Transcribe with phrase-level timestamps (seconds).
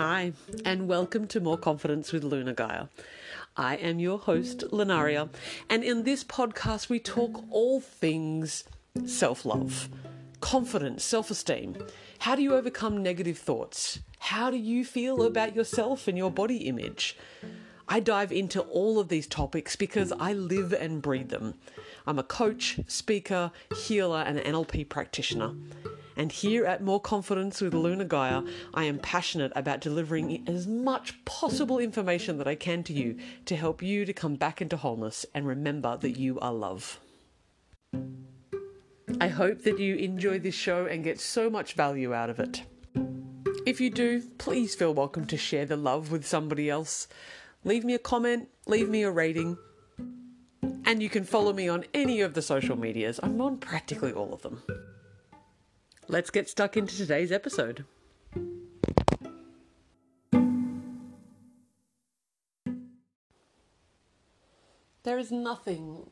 [0.00, 0.32] Hi,
[0.64, 2.86] and welcome to More Confidence with Luna Gaia.
[3.56, 5.28] I am your host, Lunaria,
[5.68, 8.62] and in this podcast, we talk all things
[9.04, 9.88] self love,
[10.40, 11.76] confidence, self esteem.
[12.20, 13.98] How do you overcome negative thoughts?
[14.20, 17.16] How do you feel about yourself and your body image?
[17.88, 21.54] I dive into all of these topics because I live and breathe them.
[22.06, 25.54] I'm a coach, speaker, healer, and NLP practitioner.
[26.18, 28.42] And here at More Confidence with Luna Gaia,
[28.74, 33.54] I am passionate about delivering as much possible information that I can to you to
[33.54, 36.98] help you to come back into wholeness and remember that you are love.
[39.20, 42.64] I hope that you enjoy this show and get so much value out of it.
[43.64, 47.06] If you do, please feel welcome to share the love with somebody else
[47.64, 49.56] leave me a comment, leave me a rating.
[50.84, 53.20] And you can follow me on any of the social medias.
[53.22, 54.62] I'm on practically all of them.
[56.08, 57.84] Let's get stuck into today's episode.
[65.02, 66.10] There is nothing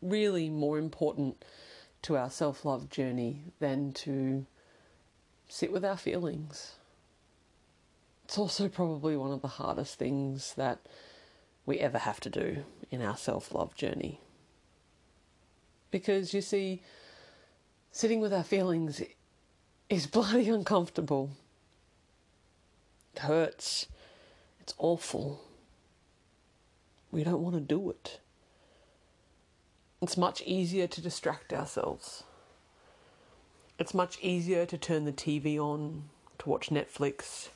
[0.00, 1.44] really more important
[2.02, 4.46] to our self love journey than to
[5.48, 6.76] sit with our feelings
[8.30, 10.78] it's also probably one of the hardest things that
[11.66, 14.20] we ever have to do in our self love journey.
[15.90, 16.80] Because you see,
[17.92, 19.02] sitting with our feelings
[19.88, 21.30] is bloody uncomfortable.
[23.14, 23.86] It hurts.
[24.60, 25.40] It's awful.
[27.10, 28.20] We don't want to do it.
[30.00, 32.24] It's much easier to distract ourselves.
[33.78, 36.04] It's much easier to turn the TV on,
[36.38, 37.48] to watch Netflix,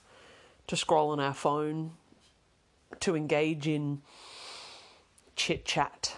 [0.67, 1.93] to scroll on our phone,
[3.01, 4.03] to engage in
[5.37, 6.17] chit chat.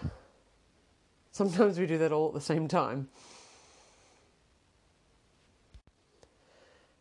[1.32, 3.08] Sometimes we do that all at the same time.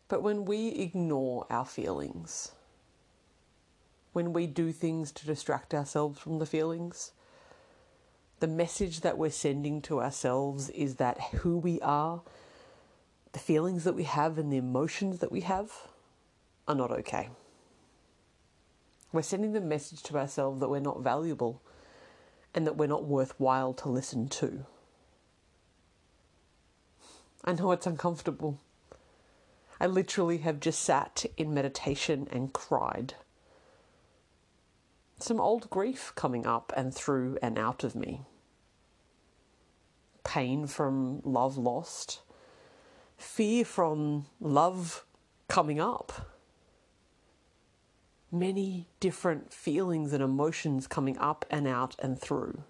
[0.08, 2.52] But when we ignore our feelings,
[4.12, 7.12] when we do things to distract ourselves from the feelings,
[8.40, 12.22] the message that we're sending to ourselves is that who we are,
[13.32, 15.72] the feelings that we have, and the emotions that we have
[16.68, 17.30] are not okay.
[19.12, 21.62] We're sending the message to ourselves that we're not valuable
[22.54, 24.64] and that we're not worthwhile to listen to.
[27.44, 28.58] I know it's uncomfortable.
[29.80, 33.14] I literally have just sat in meditation and cried.
[35.18, 38.22] Some old grief coming up and through and out of me.
[40.24, 42.20] Pain from love lost.
[43.16, 45.04] Fear from love
[45.48, 46.26] coming up
[48.30, 52.62] many different feelings and emotions coming up and out and through.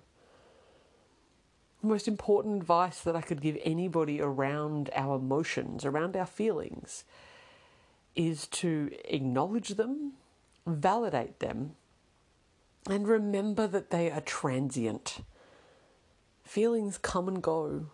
[1.86, 7.04] The most important advice that I could give anybody around our emotions, around our feelings,
[8.16, 10.14] is to acknowledge them,
[10.66, 11.76] validate them,
[12.90, 15.18] and remember that they are transient.
[16.42, 17.86] Feelings come and go,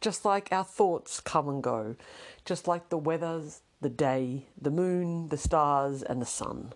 [0.00, 1.94] just like our thoughts come and go,
[2.44, 3.40] just like the weather,
[3.80, 6.72] the day, the moon, the stars, and the sun.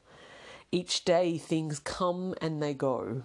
[0.70, 3.24] Each day things come and they go.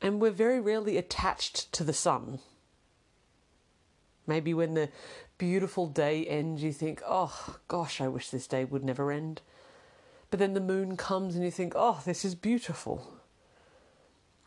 [0.00, 2.38] And we're very rarely attached to the sun.
[4.26, 4.90] Maybe when the
[5.38, 9.40] beautiful day ends, you think, oh gosh, I wish this day would never end.
[10.30, 13.14] But then the moon comes and you think, oh, this is beautiful.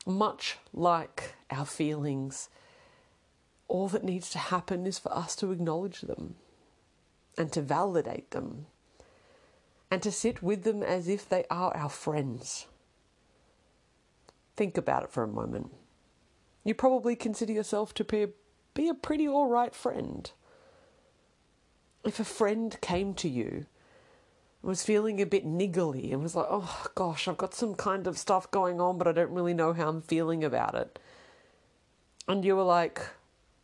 [0.06, 2.50] Much like our feelings,
[3.68, 6.36] all that needs to happen is for us to acknowledge them
[7.38, 8.68] and to validate them
[9.90, 12.68] and to sit with them as if they are our friends.
[14.62, 15.72] Think about it for a moment.
[16.64, 18.30] You probably consider yourself to be a,
[18.76, 20.32] be a pretty alright friend.
[22.06, 23.66] If a friend came to you
[24.62, 28.06] and was feeling a bit niggly and was like, oh gosh, I've got some kind
[28.06, 31.00] of stuff going on, but I don't really know how I'm feeling about it.
[32.28, 33.00] And you were like,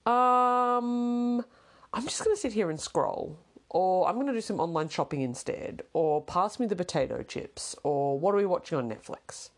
[0.07, 1.45] um,
[1.93, 3.37] I'm just going to sit here and scroll
[3.69, 7.75] or I'm going to do some online shopping instead, or pass me the potato chips,
[7.83, 9.49] or what are we watching on Netflix?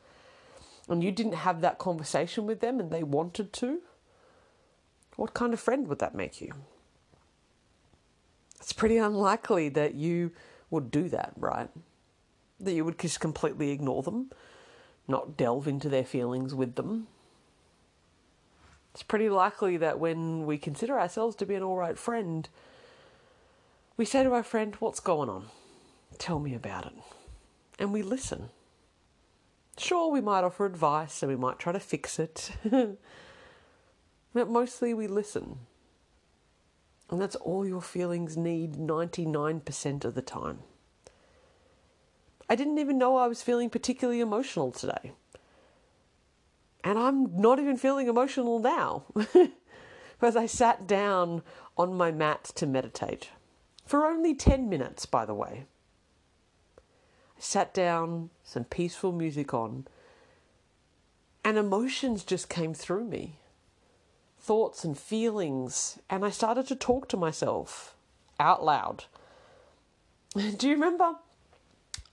[0.90, 3.82] And you didn't have that conversation with them and they wanted to,
[5.16, 6.54] what kind of friend would that make you?
[8.60, 10.32] It's pretty unlikely that you
[10.72, 11.70] would do that, right?
[12.60, 14.32] That you would just completely ignore them,
[15.08, 17.08] not delve into their feelings with them.
[18.94, 22.50] It's pretty likely that when we consider ourselves to be an alright friend,
[23.96, 25.48] we say to our friend, What's going on?
[26.18, 26.94] Tell me about it.
[27.78, 28.50] And we listen.
[29.80, 32.52] Sure, we might offer advice and we might try to fix it,
[34.34, 35.60] but mostly we listen.
[37.10, 40.60] And that's all your feelings need 99% of the time.
[42.50, 45.14] I didn't even know I was feeling particularly emotional today.
[46.84, 51.42] And I'm not even feeling emotional now because I sat down
[51.78, 53.30] on my mat to meditate
[53.86, 55.66] for only 10 minutes, by the way.
[57.40, 59.88] Sat down, some peaceful music on,
[61.44, 63.40] and emotions just came through me
[64.40, 67.96] thoughts and feelings, and I started to talk to myself
[68.40, 69.06] out loud.
[70.58, 71.16] Do you remember?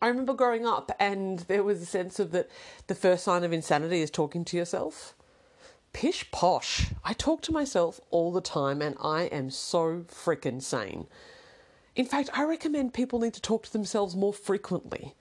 [0.03, 2.51] I remember growing up, and there was a sense of that
[2.89, 5.15] the first sign of insanity is talking to yourself.
[5.93, 6.89] Pish posh.
[7.03, 11.07] I talk to myself all the time, and I am so freaking sane.
[11.97, 15.15] In fact, I recommend people need to talk to themselves more frequently.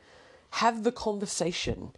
[0.52, 1.94] Have the conversation.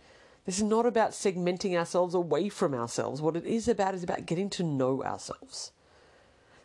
[0.45, 3.19] This is not about segmenting ourselves away from ourselves.
[3.19, 5.71] What it is about is about getting to know ourselves.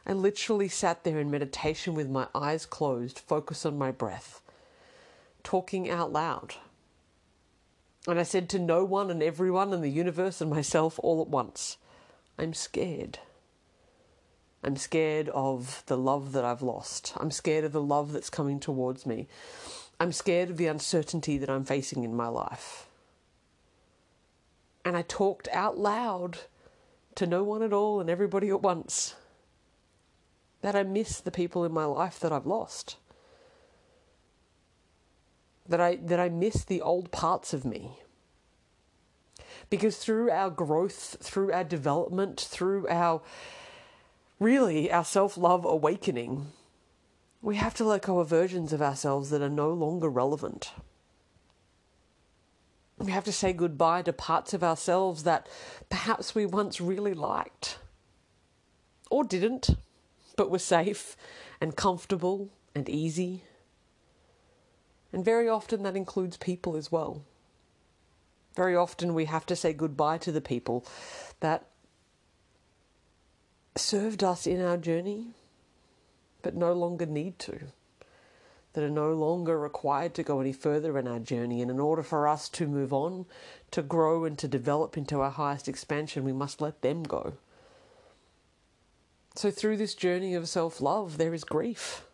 [0.06, 4.42] I literally sat there in meditation with my eyes closed, focused on my breath,
[5.42, 6.56] talking out loud.
[8.06, 11.28] And I said to no one and everyone in the universe and myself all at
[11.28, 11.78] once,
[12.38, 13.20] I'm scared.
[14.64, 17.14] I'm scared of the love that I've lost.
[17.16, 19.26] I'm scared of the love that's coming towards me.
[19.98, 22.86] I'm scared of the uncertainty that I'm facing in my life.
[24.84, 26.38] And I talked out loud
[27.16, 29.14] to no one at all and everybody at once
[30.62, 32.96] that I miss the people in my life that I've lost.
[35.68, 37.98] That I that I miss the old parts of me.
[39.70, 43.22] Because through our growth, through our development, through our
[44.38, 46.48] really our self love awakening,
[47.40, 50.72] we have to let go of versions of ourselves that are no longer relevant.
[52.98, 55.48] We have to say goodbye to parts of ourselves that
[55.90, 57.78] perhaps we once really liked
[59.10, 59.70] or didn't,
[60.36, 61.16] but were safe
[61.60, 63.42] and comfortable and easy.
[65.12, 67.24] And very often that includes people as well.
[68.54, 70.86] Very often we have to say goodbye to the people
[71.40, 71.66] that
[73.76, 75.28] served us in our journey,
[76.42, 77.58] but no longer need to,
[78.72, 81.62] that are no longer required to go any further in our journey.
[81.62, 83.26] And in order for us to move on,
[83.70, 87.34] to grow, and to develop into our highest expansion, we must let them go.
[89.34, 92.04] So, through this journey of self love, there is grief,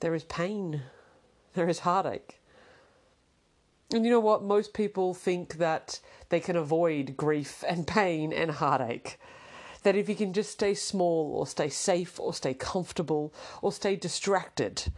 [0.00, 0.82] there is pain,
[1.54, 2.40] there is heartache.
[3.92, 4.42] And you know what?
[4.42, 9.18] Most people think that they can avoid grief and pain and heartache
[9.82, 13.32] that if you can just stay small or stay safe or stay comfortable
[13.62, 14.92] or stay distracted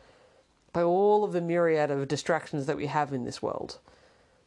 [0.73, 3.79] by all of the myriad of distractions that we have in this world,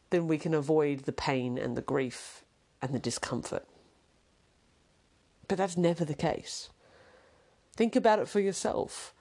[0.10, 2.44] then we can avoid the pain and the grief
[2.82, 3.66] and the discomfort.
[5.48, 6.70] But that's never the case.
[7.76, 9.14] Think about it for yourself.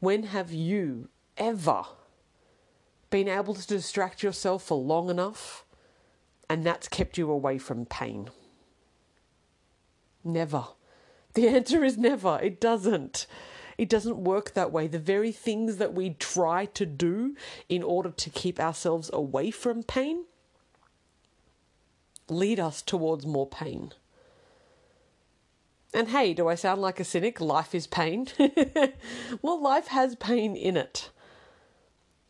[0.00, 1.84] When have you ever
[3.10, 5.64] been able to distract yourself for long enough
[6.48, 8.30] and that's kept you away from pain?
[10.24, 10.66] Never.
[11.34, 12.38] The answer is never.
[12.42, 13.26] It doesn't.
[13.78, 14.86] It doesn't work that way.
[14.86, 17.34] The very things that we try to do
[17.68, 20.24] in order to keep ourselves away from pain
[22.30, 23.92] lead us towards more pain.
[25.92, 27.40] And hey, do I sound like a cynic?
[27.40, 28.28] Life is pain.
[29.42, 31.10] well, life has pain in it.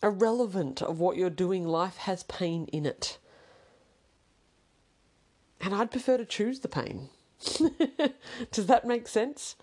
[0.03, 3.19] Irrelevant of what you're doing, life has pain in it.
[5.61, 7.11] And I'd prefer to choose the pain.
[8.53, 9.57] Does that make sense?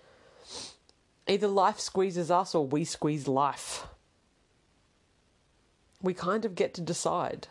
[1.26, 3.86] Either life squeezes us or we squeeze life.
[6.02, 7.48] We kind of get to decide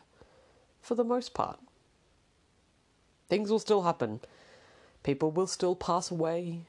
[0.81, 1.59] for the most part.
[3.29, 4.21] Things will still happen.
[5.03, 6.61] People will still pass away.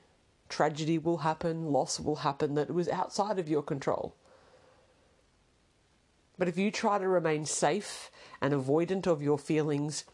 [0.49, 1.73] Tragedy will happen.
[1.73, 4.15] Loss will happen that was outside of your control.
[6.37, 8.11] But if you try to remain safe
[8.41, 10.05] and avoidant of your feelings,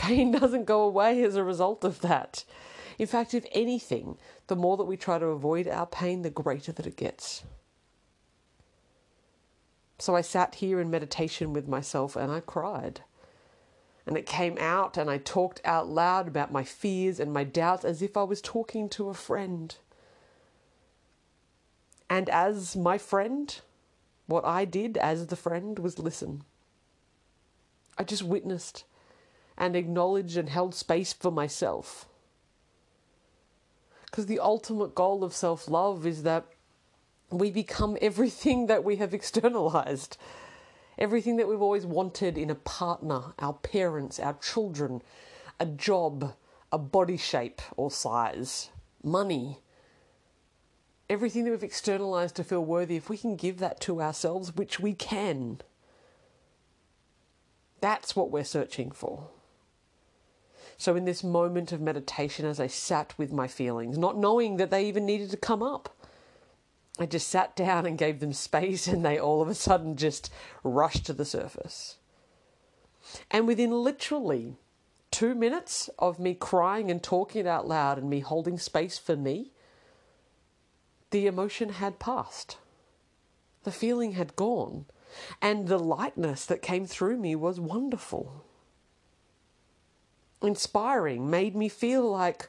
[0.00, 2.44] pain doesn't go away as a result of that.
[2.98, 4.16] In fact, if anything,
[4.48, 7.44] the more that we try to avoid our pain, the greater that it gets.
[9.98, 13.02] So I sat here in meditation with myself and I cried.
[14.06, 17.84] And it came out, and I talked out loud about my fears and my doubts
[17.84, 19.76] as if I was talking to a friend.
[22.08, 23.60] And as my friend,
[24.26, 26.44] what I did as the friend was listen.
[27.98, 28.84] I just witnessed
[29.60, 32.08] and acknowledged and held space for myself.
[34.06, 36.46] Because the ultimate goal of self love is that
[37.30, 40.16] we become everything that we have externalized,
[40.98, 45.02] everything that we've always wanted in a partner, our parents, our children,
[45.60, 46.34] a job,
[46.72, 48.70] a body shape or size,
[49.04, 49.60] money.
[51.08, 54.80] Everything that we've externalized to feel worthy, if we can give that to ourselves, which
[54.80, 55.60] we can,
[57.80, 59.28] That's what we're searching for.
[60.80, 64.70] So, in this moment of meditation, as I sat with my feelings, not knowing that
[64.70, 65.94] they even needed to come up,
[66.98, 70.32] I just sat down and gave them space, and they all of a sudden just
[70.64, 71.98] rushed to the surface.
[73.30, 74.56] And within literally
[75.10, 79.16] two minutes of me crying and talking it out loud and me holding space for
[79.16, 79.52] me,
[81.10, 82.56] the emotion had passed.
[83.64, 84.86] The feeling had gone.
[85.42, 88.46] And the lightness that came through me was wonderful.
[90.42, 92.48] Inspiring, made me feel like,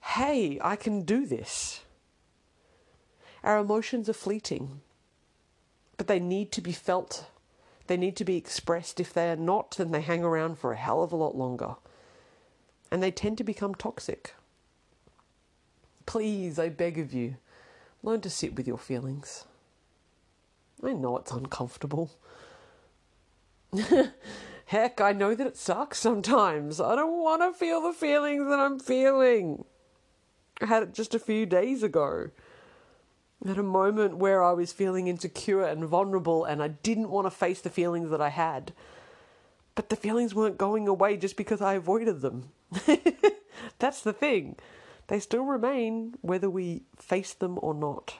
[0.00, 1.80] hey, I can do this.
[3.42, 4.80] Our emotions are fleeting,
[5.96, 7.26] but they need to be felt.
[7.86, 9.00] They need to be expressed.
[9.00, 11.76] If they are not, then they hang around for a hell of a lot longer.
[12.90, 14.34] And they tend to become toxic.
[16.06, 17.36] Please, I beg of you,
[18.02, 19.44] learn to sit with your feelings.
[20.82, 22.10] I know it's uncomfortable.
[24.66, 26.80] Heck, I know that it sucks sometimes.
[26.80, 29.64] I don't want to feel the feelings that I'm feeling.
[30.60, 32.30] I had it just a few days ago.
[33.46, 37.30] At a moment where I was feeling insecure and vulnerable, and I didn't want to
[37.30, 38.72] face the feelings that I had.
[39.76, 42.50] But the feelings weren't going away just because I avoided them.
[43.78, 44.56] That's the thing.
[45.06, 48.14] They still remain whether we face them or not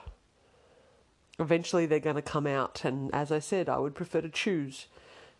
[1.39, 2.83] eventually they're going to come out.
[2.83, 4.87] And as I said, I would prefer to choose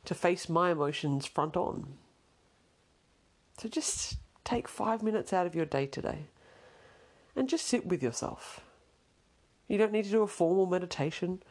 [0.07, 1.85] to face my emotions front on.
[3.57, 6.27] So just take five minutes out of your day today
[7.35, 8.61] and just sit with yourself.
[9.67, 11.43] You don't need to do a formal meditation,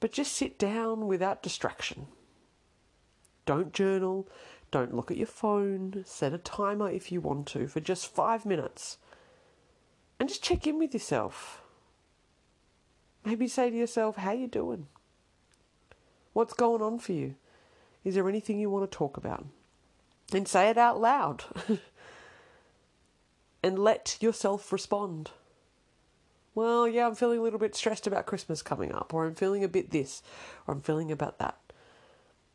[0.00, 2.06] but just sit down without distraction.
[3.44, 4.26] Don't journal,
[4.70, 8.46] don't look at your phone, set a timer if you want to for just five
[8.46, 8.96] minutes.
[10.18, 11.60] And just check in with yourself.
[13.26, 14.86] Maybe say to yourself, how are you doing?
[16.32, 17.34] What's going on for you?
[18.04, 19.46] Is there anything you want to talk about?
[20.32, 21.44] And say it out loud.
[23.62, 25.30] and let yourself respond.
[26.54, 29.62] Well, yeah, I'm feeling a little bit stressed about Christmas coming up, or I'm feeling
[29.62, 30.22] a bit this,
[30.66, 31.58] or I'm feeling about that.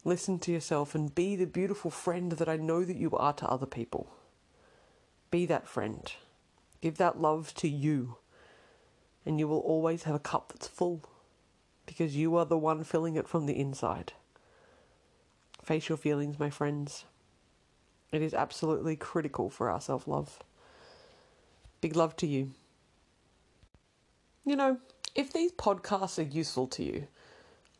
[0.03, 3.49] Listen to yourself and be the beautiful friend that I know that you are to
[3.49, 4.11] other people.
[5.31, 6.11] Be that friend.
[6.81, 8.17] Give that love to you
[9.25, 11.01] and you will always have a cup that's full
[11.85, 14.13] because you are the one filling it from the inside.
[15.63, 17.05] Face your feelings, my friends.
[18.11, 20.39] It is absolutely critical for our self love.
[21.81, 22.51] Big love to you.
[24.45, 24.77] You know,
[25.15, 27.07] if these podcasts are useful to you,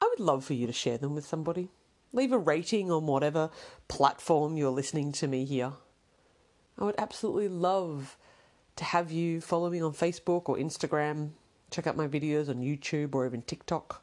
[0.01, 1.69] I would love for you to share them with somebody.
[2.13, 3.49] Leave a rating on whatever
[3.87, 5.73] platform you're listening to me here.
[6.79, 8.17] I would absolutely love
[8.77, 11.31] to have you follow me on Facebook or Instagram,
[11.69, 14.02] check out my videos on YouTube or even TikTok,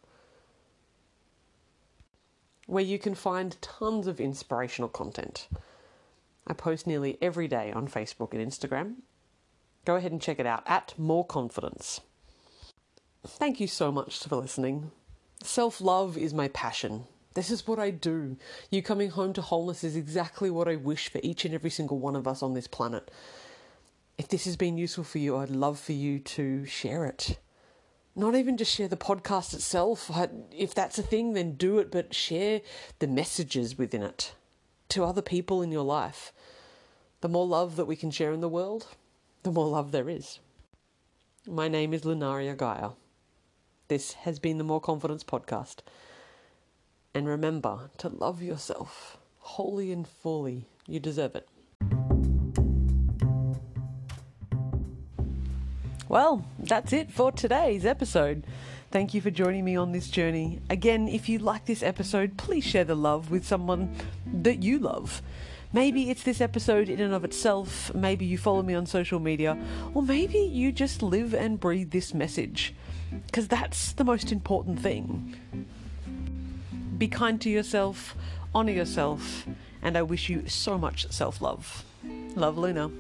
[2.71, 5.49] where you can find tons of inspirational content.
[6.47, 8.97] I post nearly every day on Facebook and Instagram.
[9.85, 12.01] Go ahead and check it out at More Confidence.
[13.27, 14.91] Thank you so much for listening.
[15.43, 17.05] Self love is my passion.
[17.35, 18.37] This is what I do.
[18.71, 21.99] You coming home to wholeness is exactly what I wish for each and every single
[21.99, 23.11] one of us on this planet
[24.21, 27.39] if this has been useful for you, I'd love for you to share it.
[28.17, 30.11] Not even just share the podcast itself.
[30.53, 32.61] If that's a thing, then do it, but share
[32.99, 34.35] the messages within it
[34.91, 36.33] to other people in your life.
[37.21, 38.89] The more love that we can share in the world,
[39.43, 40.41] the more love there is.
[41.47, 42.91] My name is Lunaria Gaia.
[43.89, 45.77] This has been the More Confidence Podcast.
[47.15, 50.67] And remember to love yourself wholly and fully.
[50.87, 51.49] You deserve it.
[56.11, 58.43] Well, that's it for today's episode.
[58.91, 60.59] Thank you for joining me on this journey.
[60.69, 63.95] Again, if you like this episode, please share the love with someone
[64.27, 65.23] that you love.
[65.73, 69.57] Maybe it's this episode in and of itself, maybe you follow me on social media,
[69.95, 72.75] or maybe you just live and breathe this message.
[73.27, 75.37] Because that's the most important thing.
[76.99, 78.17] Be kind to yourself,
[78.53, 79.47] honour yourself,
[79.81, 81.85] and I wish you so much self love.
[82.35, 82.91] Love Luna.